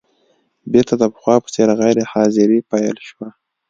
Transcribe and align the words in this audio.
بېرته 0.71 0.93
د 0.97 1.03
پخوا 1.13 1.35
په 1.43 1.49
څېر 1.53 1.69
غیر 1.79 1.97
حاضري 2.11 2.59
پیل 2.71 2.97
شوه. 3.09 3.27